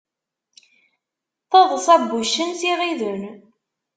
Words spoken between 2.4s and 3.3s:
s iɣiden.